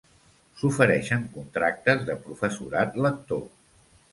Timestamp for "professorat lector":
2.25-3.45